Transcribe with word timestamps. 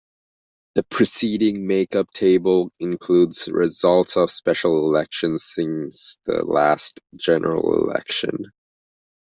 The 0.73 0.81
preceding 0.81 1.67
Makeup 1.67 2.11
table 2.13 2.71
includes 2.79 3.47
results 3.49 4.17
of 4.17 4.31
special 4.31 4.79
elections 4.87 5.43
since 5.53 6.17
the 6.25 6.43
last 6.43 6.99
general 7.19 7.75
election. 7.83 8.51